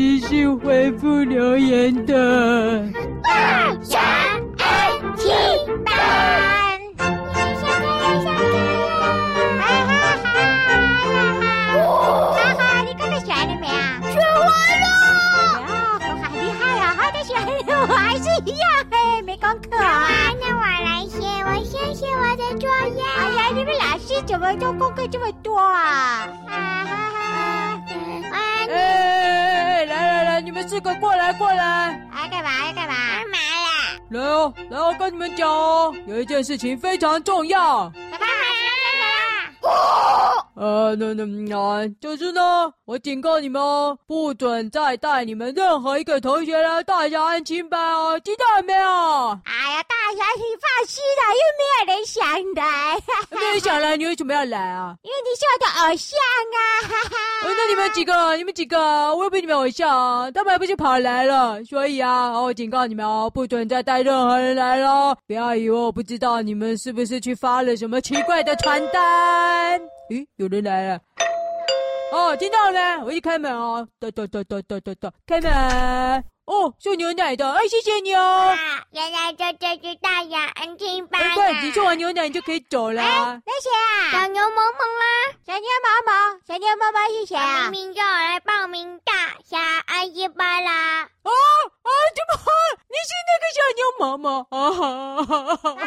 [0.00, 2.82] 即兴回复留言的。
[3.22, 4.00] 大侠
[4.56, 5.30] 安亲
[5.84, 5.92] 班，
[6.96, 7.04] 你们
[7.60, 8.96] 下课了，下课了，
[9.60, 10.40] 哈哈哈哈
[11.36, 11.44] 哈
[12.56, 12.80] 哈！
[12.82, 14.00] 你刚才学了没啊？
[14.10, 14.48] 学完
[14.80, 14.86] 了。
[15.68, 15.68] 啊，
[16.00, 16.96] 好厉害啊！
[16.96, 17.34] 好的，学
[17.68, 20.08] 我还是一样嘿，没功课啊。
[20.40, 23.04] 那我来写，我先写我的作业。
[23.18, 26.26] 哎呀，你们老师怎么都功课这么多啊？
[26.48, 27.82] 哈哈哈！
[28.32, 28.99] 哎哎，来
[30.68, 32.08] 四个过来过来。
[32.12, 32.50] 来干嘛？
[32.66, 32.94] 要干嘛？
[33.18, 33.44] 干嘛呀？
[34.10, 37.90] 来哦，来，我跟你们讲哦，有一件事情非常重要。
[38.10, 38.26] 干嘛？
[38.26, 40.39] 干嘛？
[40.60, 48.78] 呃，那那那，就是呢，我警告你们哦，不准再带你们任何一个同学来大侠安亲班哦，知道了没有？
[49.46, 52.22] 哎呀，大侠，你放心啦，又没有人想
[52.54, 52.94] 来。
[53.34, 54.94] 没有人想来，你为什么要来啊？
[55.00, 56.18] 因为你是我的偶像
[56.52, 56.60] 啊！
[56.82, 57.16] 哈哈。
[57.46, 61.64] 呃，那你们几个，你们几个，我又不是你们偶像啊，他们还不是跑来了？
[61.64, 69.80] 所以啊，我警告你们哦，不准再带任何人来了，不要以为我不知道你们是不是去发了什么奇怪的传单。
[70.10, 71.00] 咦，有人来了！
[72.12, 73.04] 哦，听到了没？
[73.04, 76.24] 我一开门哦，哒哒哒哒哒哒哒，开门！
[76.46, 78.20] 哦，送牛奶的，哎，谢谢你哦。
[78.20, 81.34] 啊，原来这就是大雅安亲班啊！
[81.36, 83.00] 对，你送完牛奶你就可以走了。
[83.00, 84.10] 哎，那谁啊？
[84.10, 85.04] 小牛萌萌啊！
[85.46, 87.70] 小牛毛毛，小牛毛毛是谁啊？
[87.70, 89.12] 明明叫我来报名大
[89.44, 91.08] 侠安亲班啦！
[91.22, 92.42] 哦啊，怎么？
[92.88, 95.79] 你是那个小牛萌萌啊？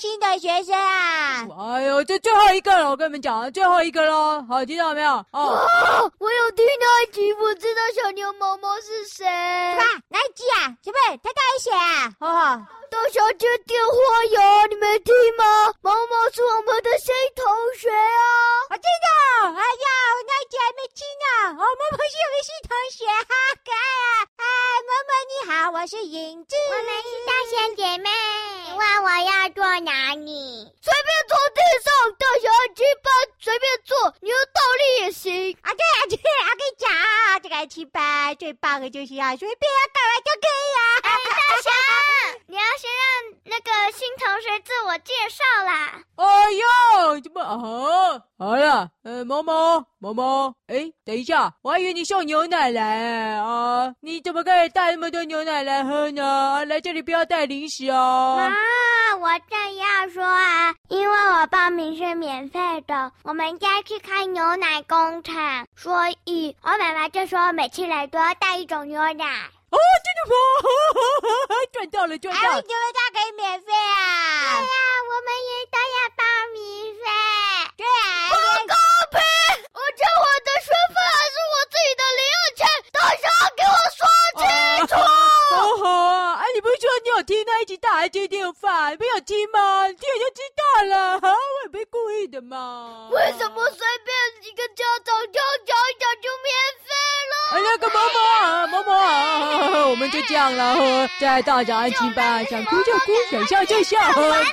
[0.00, 1.46] 新的学生啊？
[1.74, 4.42] 哎呦，这最后一个了，我跟你们讲，最后一个喽。
[4.48, 5.12] 好，听到没有？
[5.32, 9.26] 哦，我有听到一集，我知道小牛毛毛是谁。
[10.40, 10.56] 是吧？
[10.60, 10.80] 哪一集啊？
[10.82, 10.98] 什么？
[11.22, 12.12] 他到底谁啊？
[12.20, 12.66] 哦。
[12.90, 15.72] 大侠接电话呀，你没听吗？
[15.80, 17.46] 萌萌是我们的新同
[17.78, 18.26] 学啊！
[18.70, 19.46] 我知道。
[19.46, 21.24] 哎呀，我那一集还没听呢。
[21.54, 24.26] 哦，萌萌是我们新同学，好可爱啊！
[24.42, 24.42] 哎，
[24.88, 28.10] 萌萌你好，我是影子，我们是大仙姐妹。
[28.66, 30.66] 请问我要坐哪里？
[30.82, 35.70] 随便坐地上，大侠安亲班随便坐，你要倒立也行啊！
[35.70, 41.29] 对啊，对啊，我跟你讲啊，这个安亲班最棒的就是啊，随便要干嘛就可以啊！
[43.60, 46.00] 个新同学自我介绍啦。
[46.16, 48.22] 哎呦，怎么啊？
[48.38, 53.92] 好了，呃，毛毛，毛毛，哎，等一下，我还以为你送牛奶来啊！
[54.00, 56.64] 你怎么可以带那么多牛奶来喝呢？
[56.66, 58.38] 来这里不要带零食哦。
[58.38, 69.24] 啊，我正要说啊，因为我报名是免费的，我们家去开牛奶工厂，所以我妈妈就说每次来都要带一种牛奶。
[69.70, 70.34] 哦，真的吗？
[71.72, 72.56] 赚到了，赚到了！
[72.56, 74.58] 为什么它可以免费啊？
[74.58, 76.22] 对呀、啊，我们也都要报
[76.52, 76.58] 名
[76.94, 77.04] 费。
[77.76, 78.74] 对啊，不公
[79.14, 79.16] 平！
[79.72, 83.24] 而且我的学费还是我自己的零用钱，大侠
[83.56, 84.00] 给我说
[84.42, 84.44] 清
[84.88, 84.92] 楚。
[85.54, 88.90] 好好啊，哎，你不是说你有听那一集大侠接电话？
[88.90, 89.86] 你没有听吗？
[89.86, 91.20] 你听了就知道了。
[91.20, 93.08] 哈，我也不是故意的嘛。
[93.12, 96.52] 为什么随便几个家长就讲一讲就免
[96.82, 96.90] 费
[97.30, 97.34] 了？
[97.52, 103.98] 哎呀，个毛毛啊，毛毛啊，我们就这样了，在大家安静吧，想哭就哭，想笑就笑，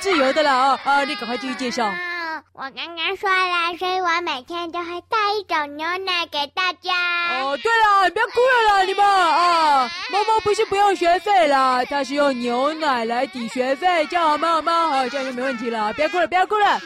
[0.00, 0.80] 自由的了啊！
[0.84, 1.86] 啊，你赶快继续介绍。
[1.86, 6.92] 啊，我刚刚说了，所以我每天都会带一种牛奶给大家。
[7.40, 14.54] 哦，对了，你不要哭了啦，你们啊，萌萌不是不用学费啦，他是用牛奶来抵学费，这样好吗？
[14.54, 14.88] 好吗？
[14.88, 16.66] 好，这样就没问题了，不要哭了，不要哭了。
[16.66, 16.80] 哇，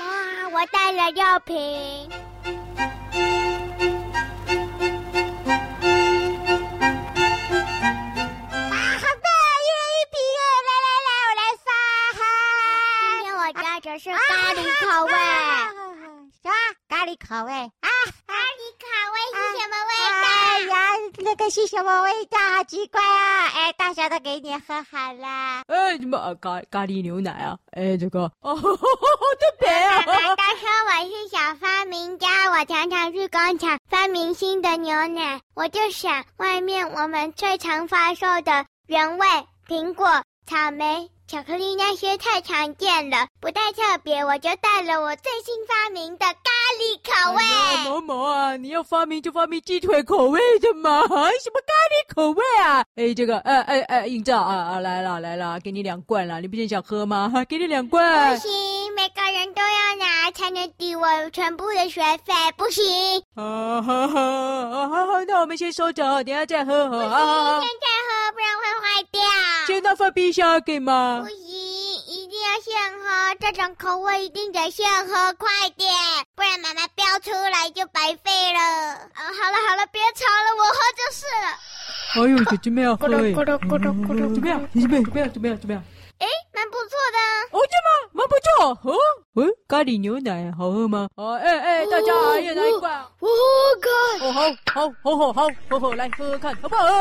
[0.52, 2.10] 我带了药瓶。
[13.98, 15.12] 是咖喱口味，
[16.42, 16.54] 什么
[16.88, 17.88] 咖喱口味啊？
[18.26, 19.92] 咖喱口味是什么味
[20.22, 20.28] 道？
[20.28, 20.76] 哎呀，
[21.18, 22.38] 那个是什么味道？
[22.56, 23.46] 好奇怪啊！
[23.54, 25.62] 哎，大侠都给你喝好了。
[25.68, 27.58] 哎，什么咖咖喱牛奶啊？
[27.72, 28.76] 哎，这个哦， 好特
[29.60, 30.02] 别啊！
[30.36, 35.40] 大侠，我是小发明家，我常常去工厂发明新的牛奶。
[35.54, 39.26] 我就想，外面我们最常发售的原味
[39.68, 41.08] 苹果、草莓。
[41.28, 47.88] 巧克力那些太常见了，不太特别，我就带了我最新发明的咖喱口味。
[47.88, 51.00] 毛毛啊，你要发明就发明鸡腿口味的嘛？
[51.06, 52.84] 什么咖喱口味啊？
[52.96, 57.32] 哎，这个，哎哎哎，映照啊啊，来了来了，给你两罐了，你不是想喝吗？
[57.48, 58.34] 给你两罐。
[58.34, 58.50] 不行，
[58.94, 62.84] 每个人都要拿才能抵我全部的学费，不行。
[63.36, 66.88] 啊哈哈，啊好好，那我们先收着，等下再喝。
[66.90, 67.88] 不行，现在
[69.94, 70.12] 喝，不然会坏掉。
[70.12, 71.20] 先拿放冰箱给吗？
[71.22, 71.36] 不行，
[72.06, 75.90] 一定要现喝，这种口味一定得现喝，快点，
[76.34, 78.58] 不然妈妈飙出来就白费了。
[78.60, 81.48] 啊，好了好了，别吵了，我喝就是了。
[82.14, 84.68] 哎呦，姐姐妹要喝哎，怎么样？
[84.72, 85.30] 姐姐妹怎么样？
[85.32, 85.48] 怎么样？
[85.48, 85.58] 怎么样？
[85.60, 85.82] 怎么样？
[86.18, 87.18] 哎，蛮不错的。
[87.50, 87.88] 哦，对吗？
[88.12, 88.96] 蛮不错，哦。
[89.34, 91.08] 嗯，咖喱牛奶好喝吗？
[91.16, 93.04] 哦，哎哎，大家也来一罐。
[93.18, 93.34] 我喝
[93.80, 93.90] 看。
[94.28, 94.40] 哦，好，
[94.72, 96.92] 好，好，好，好，好，好，来喝喝看，好不好喝？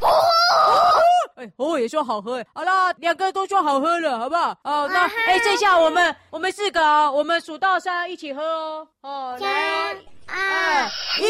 [0.00, 1.00] 好喝。
[1.36, 2.46] 哎，哦，也说好喝哎。
[2.54, 4.56] 好啦，两个都说好喝了，好不好？
[4.64, 8.88] 哦，那哎，这下我们，我们四个啊，我们数到三一起喝哦。
[9.02, 9.96] 哦，来。
[10.28, 10.90] 二
[11.20, 11.22] 一，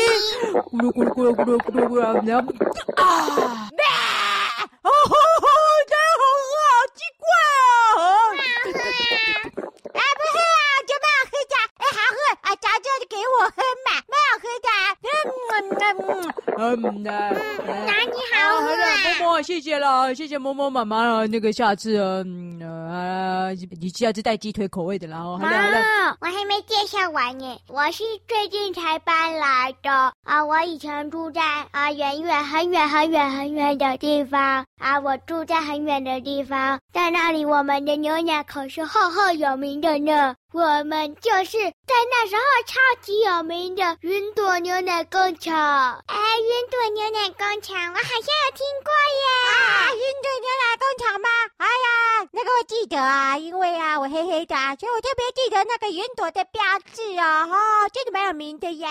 [0.70, 2.42] 咕噜咕噜咕噜咕噜咕噜咕噜，两啊！
[4.80, 5.12] 哦吼
[5.42, 5.46] 吼，
[5.86, 7.28] 真好喝，好奇怪
[8.00, 8.00] 啊！
[9.92, 11.54] 哎，不喝啊，就蛮好喝的。
[11.76, 14.68] 哎，好喝啊，早就给我喝嘛，蛮好喝的。
[15.04, 15.08] 嗯
[16.56, 17.10] 嗯嗯，哪
[18.00, 18.64] 里好喝
[19.42, 21.26] 谢谢了，谢谢嬷嬷妈妈了。
[21.26, 23.50] 那个下次，嗯啊，
[23.80, 26.16] 你下次带鸡腿口味的，然后好了好了。
[26.20, 29.90] 我还没介绍完呢，我是最近才搬来的
[30.24, 40.34] 啊，我以前住在啊远远很远很远很远的地方啊，我住在很远的地方，在那里我们的牛奶可是赫赫有名的呢。
[40.52, 45.52] 我们就是在那时候超级有名的云朵牛奶工厂。
[46.06, 49.24] 哎，云朵牛奶工厂，我好像有听过耶。
[49.50, 51.28] 啊，云朵牛奶工厂吗？
[51.58, 57.50] 哎呀，那个我记得啊，因为啊我黑黑的，所以我特别记得那个云朵的标志哦。
[57.50, 58.86] 哦，这个蛮有名的耶。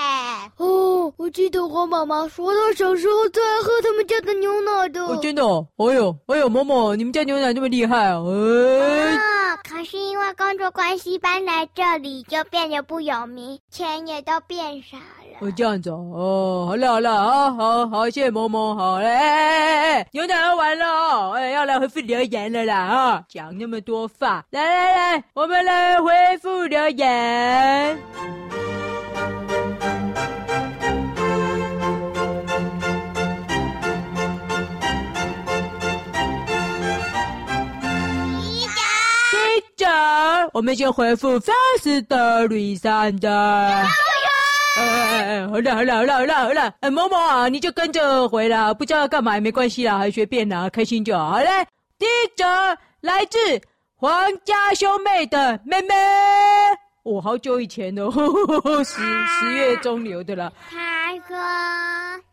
[0.58, 5.02] 哦，我记得我妈妈说她小时候最爱喝他们家的牛奶的。
[5.06, 5.66] 哦，真的哦？
[5.78, 8.20] 哎呦，哎呦，嬷嬷，你们家牛奶这么厉害啊？
[8.20, 9.16] 哎。
[9.16, 9.35] 哦
[9.68, 15.04] 可是因为工作关系搬来这里，就变得不有名，钱也都变少了。
[15.42, 28.00] 哦，这样子哦，好了好了，好好好，谢谢嬷嬷，好嘞，哎哎哎，牛奶喝完了哦，哎，要来回复留言了啦啊，讲那么多话，来来来，我们来回复留言。
[40.56, 43.30] 我们先回复 Fast 的吕珊的。
[44.78, 51.32] 哎好了好了好了好了好了，哎，嬷嬷啊，你就跟着回来，不知道要干嘛也没关系啦，还随便啦，开心就好。
[51.32, 51.50] 好嘞，
[52.00, 52.46] 第一则
[53.02, 53.38] 来自
[53.98, 55.94] 皇家兄妹的妹妹，
[57.04, 58.10] 哦，好久以前的，
[58.86, 60.54] 十十月中流的了。
[60.72, 61.36] 他说，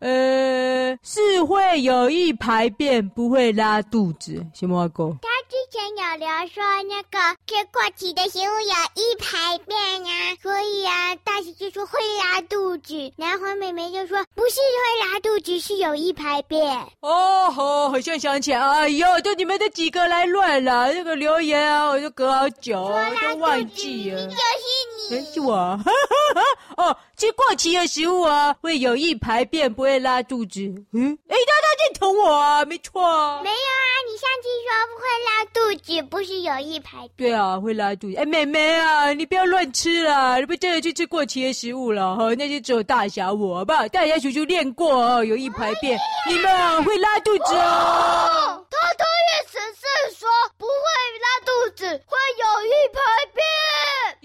[0.02, 5.28] 呃，是会有意排便，不会拉肚子，什么狗，他？
[5.52, 16.74] 之前有聊说那个吃过期的食物有意排便啊，所以啊，大喜就说会拉肚子，然后妹妹就说不是会拉肚子，是有意排便。
[17.00, 24.26] 哦，吼，好像想起来，哎呦，就你们这几个来乱了，这个留言啊，我就隔好久，我都忘记了。
[24.28, 26.42] 就是你，是我，哈哈哈。
[26.78, 30.60] 哦，吃过期的食物啊，会有意排便，不会拉肚子。
[30.92, 33.02] 嗯，哎，大家认同我啊，没错。
[33.42, 37.30] 没有啊，你上次说不会拉肚子，不是有一排便？
[37.30, 38.16] 对啊，会拉肚子。
[38.16, 42.34] 哎，妹妹啊，你不要乱吃了，你不真的去吃过期的食物了哈？
[42.34, 43.86] 那些只有大侠我，好不好？
[43.88, 45.98] 大侠叔叔练过哦，有一排便，
[46.28, 48.64] 你们啊会拉肚子哦。
[48.70, 50.28] 他的意思是说
[50.58, 50.72] 不会
[51.20, 53.00] 拉肚子，会有一排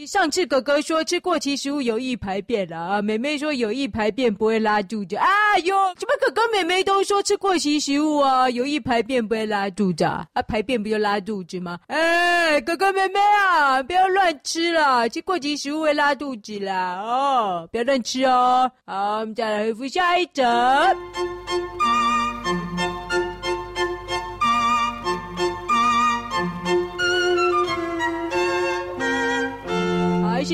[0.06, 5.16] 上次哥哥说吃过期食物有易排便了啊，妹妹说有易排便不会拉肚子。
[5.16, 5.28] 哎
[5.66, 10.26] 呦，怎么哥哥妹妹都说吃过期食物啊有易排便不会拉肚子啊？
[10.48, 11.80] 排便不就拉肚子吗？
[11.88, 18.72] 哎，哥哥妹妹啊，不要乱吃了，吃过期食物会拉肚子啦哦，不要乱吃哦。
[18.86, 20.44] 好，我们再来回复下一则。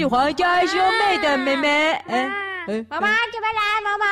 [0.03, 2.29] 是皇家兄妹的妹妹，哎
[2.67, 3.81] 哎，妈妈怎么来？
[3.86, 4.05] 妈妈，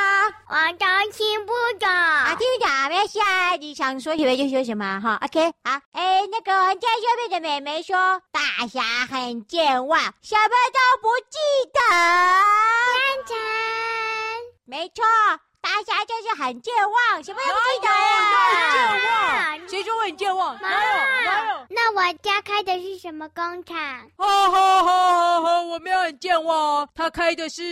[0.48, 5.20] 我都听不懂，啊，听不懂，没事啊，你想说什么就说什么哈。
[5.22, 11.38] OK，好，哎，那个皇家兄妹的妹妹说，大侠很健忘，什么都不记
[11.74, 11.82] 得。
[11.84, 13.36] 赞成，
[14.64, 15.04] 没错。
[15.72, 17.96] 大侠就是很健忘，什么都不记得呀？
[18.74, 18.76] 健
[19.08, 19.70] 忘？
[19.70, 20.62] 谁说我很健忘？
[20.62, 20.76] 哪有？
[21.24, 21.66] 哪有？
[21.70, 23.78] 那我家开的是什么工厂？
[24.18, 27.64] 哈哈哈哈，我没有很健忘，他开的是，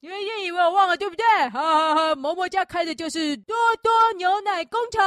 [0.00, 1.26] 你们也以为我忘了对不对？
[1.50, 5.04] 哈哈哈，嬷嬷家开的就是多多牛奶工厂。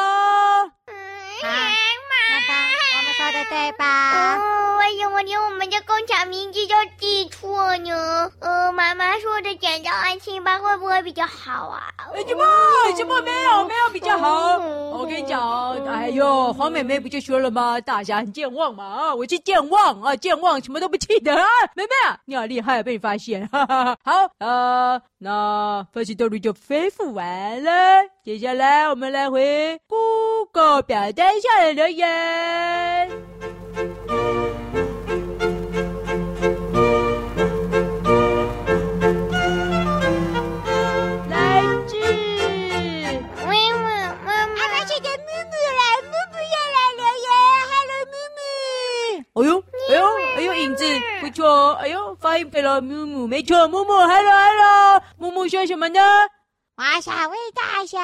[0.86, 0.96] 嗯，
[1.42, 2.54] 妈妈，
[3.00, 4.38] 我们说的对吧？
[4.86, 8.32] 哦，为什么连我们的工厂名字都记错呢？
[8.40, 11.88] 呃，妈妈说的简们叫安亲班会不会比较好啊？
[12.28, 12.44] 什么？
[12.96, 14.60] 什么没有没有比较好？
[14.60, 17.82] 我跟你讲，哎呦，黄妹妹不就说了吗？
[17.82, 19.16] 大侠很健忘嘛啊！
[19.16, 21.44] 我是健忘啊，健忘什么都不记得啊！
[21.76, 23.98] 妹妹啊，你好厉害，被你发现，哈哈哈。
[24.04, 27.72] 好，呃，那分析道路就恢复完了，
[28.24, 33.35] 接下来我们来回 Google 表单下的留言。
[51.34, 56.00] 错，哎呦，发音对了，木木没错，木木，hello hello，木木说什么呢？
[56.78, 58.02] 我想问大侠，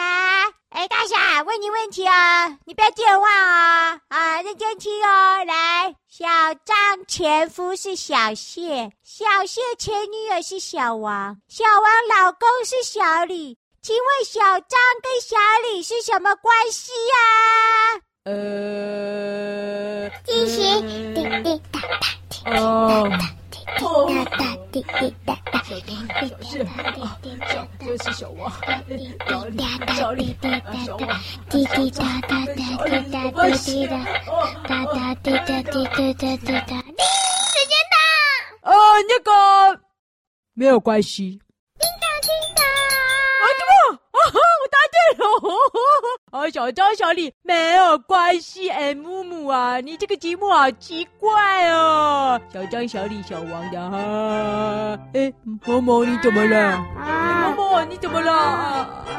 [0.70, 5.46] 哎，大侠，问你问题啊，你不要健忘啊，啊，认真听哦。
[5.46, 6.28] 来，小
[6.66, 6.76] 张
[7.08, 18.02] 前夫是小谢，小谢前女友是小王，小王老公是小李，请问小张跟小李是什么关系呀？
[18.24, 20.62] 呃，继续，
[21.16, 22.06] 滴滴答答。
[22.56, 23.10] 哦，
[23.82, 24.08] 哦，
[24.72, 25.98] 滴滴答答，小张，
[26.30, 26.64] 小谢，
[27.52, 29.18] 小，这是小王，小李，
[29.96, 30.38] 小李，
[30.86, 33.96] 小王，滴滴答答，滴滴答答，滴滴答
[34.68, 36.78] 答，滴答滴答滴滴答。
[36.78, 38.70] 时间到。
[38.72, 38.72] 哦，
[39.10, 39.82] 那个
[40.54, 41.42] 没有关系。
[46.32, 48.70] 哦，小张、小李没有关系。
[48.70, 52.40] 哎，木木啊，你这个题目好奇怪哦。
[52.54, 54.98] 小张、小李、小王的哈。
[55.14, 55.34] 哎，
[55.66, 56.86] 某某你怎么了？
[57.06, 58.32] 哎，某某你怎么了？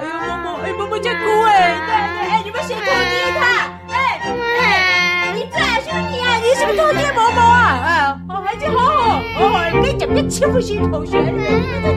[0.01, 1.77] 哎呦，某某，哎，某某在哭哎。
[1.77, 1.95] 对对，
[2.31, 3.45] 哎，你们谁偷捏他？
[3.93, 7.79] 哎，你最好兄弟啊，你是不是偷捏某某啊？
[7.85, 11.43] 哎，好，孩子好好，好好，你别讲，别欺负新同学，你们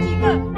[0.04, 0.55] 几个。